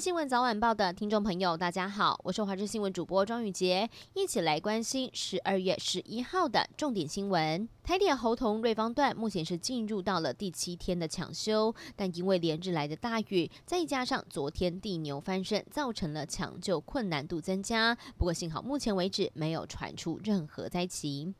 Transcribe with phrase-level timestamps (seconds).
[0.00, 7.68] 新闻早晚报的听众朋友，大家好，我是华视新闻主播庄宇杰，一起来关心十二月十一号的重点新闻。
[7.84, 17.94] 台铁猴硐瑞芳段目前是进入到了第七天的抢修，但因为连日来的大雨，再加上昨天地牛翻身，造成了抢救困难度增加。
[18.16, 21.34] 不过幸好目前为止没有传出任何灾情。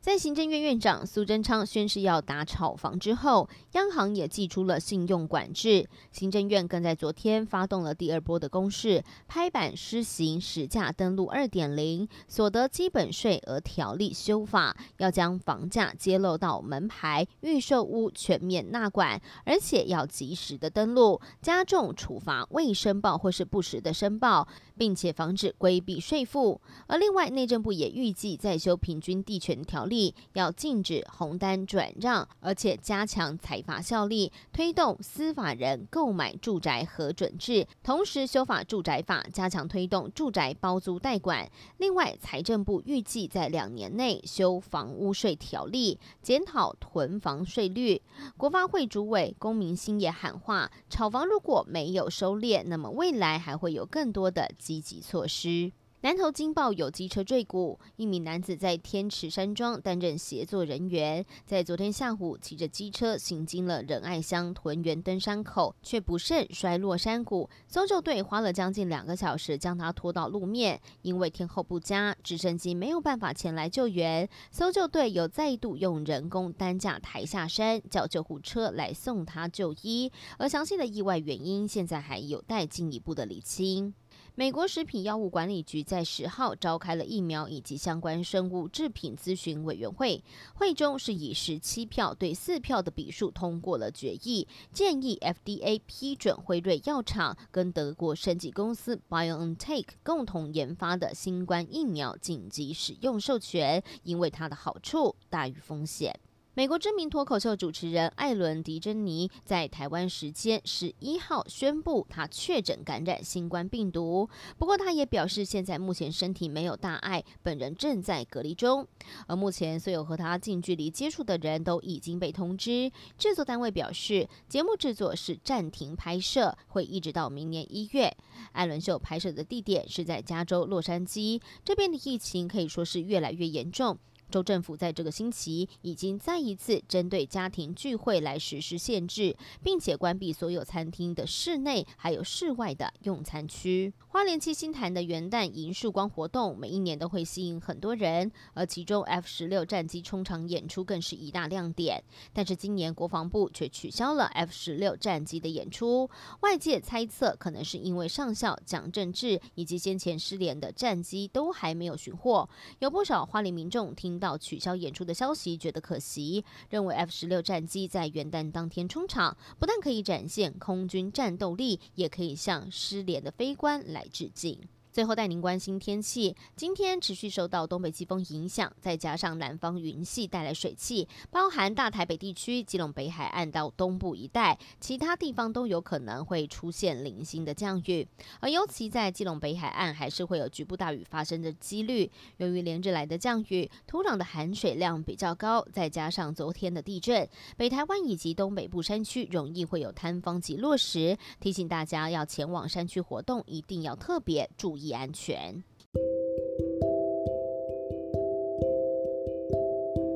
[0.00, 5.86] 在行政院院长苏贞昌宣誓要打炒房之后，央行也祭出了信用管制。
[6.10, 24.48] 行政院更在昨天发动了第二波的攻势，拍板施行实价登录二点零所得基本税额条例修法，要将房价揭露到门牌预售屋全面纳管，而且要及时的登录，加重处罚未申报或是不实的申报，
[24.78, 26.58] 并且防止规避税负。
[26.86, 41.50] 而另外，内政部也预计再修平均地权条例力要禁止红单转让，而且加强采罚效力，推动司法人购买住宅核准制，同时修法住宅法，加强推动住宅包租代管。
[41.78, 48.00] 另外，财政部预计在两年内修房屋税条例，检讨囤房税率。
[48.36, 55.72] 国发会主委龚明鑫也喊话，炒房如果没有收敛，那么未来还会有更多的积极措施。
[56.02, 67.50] 南投惊爆有机车坠谷，一名男子在天池山庄担任协作人员，在昨天下午骑着机车行经了仁爱乡屯元登山口，却不慎摔落山谷。
[67.68, 74.26] 搜救队花了将近两个小时将他拖到路面，因为天候不佳，直升机没有办法前来救援。
[74.50, 80.10] 搜救队又再度用人工担架抬下山，叫救护车来送他就医。
[80.38, 83.92] 而详细的意外原因，现在还有待进一步的厘清。
[84.40, 90.24] 美国食品药物管理局在十号召开了疫苗以及相关生物制品咨询委员会，
[90.54, 106.18] 会中是以十七票对四票的比数通过了决议，建议 FDA 批准辉瑞药厂跟德国生技公司 BioNTech 共同研发的新冠疫苗紧急使用授权，因为它的好处大于风险。
[106.54, 114.28] 美国知名脱口秀主持人艾伦·迪珍妮在台湾时间十一号宣布，他确诊感染新冠病毒。
[114.58, 118.84] 不过，他也表示，现在目前身体没有大碍，本人正在隔离中。
[119.28, 122.90] 而目前，所有和他近距离接触的人都已经被通知。
[123.16, 128.12] 制作单位表示，节目制作是暂停拍摄，会一直到明年一月。
[128.50, 133.96] 艾伦秀拍摄的地点是在加州洛杉矶，这边的疫情可以说是越来越严重。
[134.30, 143.92] 州政府在这个星期已经再一次针对家庭聚会来实施限制，并且关闭所有餐厅的室内还有室外的用餐区。
[144.06, 152.02] 花莲七星潭的元旦迎曙光活动每一年都会吸引很多人，而其中 F 十六战机冲场演出更是一大亮点。
[152.32, 156.08] 但是今年国防部却取消了 F 十六战机的演出，
[156.40, 162.48] 外界猜测可能是因为上校蒋正志以及先前失联的战机都还没有寻获。
[162.78, 164.19] 有不少花莲民众听。
[164.20, 174.60] 到取消演出的消息，觉得可惜，认为 F 十六战机在元旦当天冲场，不但可以展现空军战斗力，也可以向失联的飞官来致敬。
[174.92, 188.04] 最后带您关心天气，今天持续受到东北季风影响，再加上南方云系带来水汽，包含大台北地区、基隆北海岸到东部一带，其他地方都有可能会出现零星的降雨，
[188.40, 192.10] 而尤其在基隆北海岸，还是会有局部大雨发生的几率。
[192.38, 204.80] 由于连日来的降雨，土壤的含水量比较高，再加上昨天的地震，北台湾以及东北部山区容易会有坍方及落石，提醒大家要前往山区活动，一定要特别注意。
[204.92, 205.62] 安全。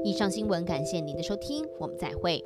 [0.05, 2.43] 以上新闻，感谢您的收听，我们再会。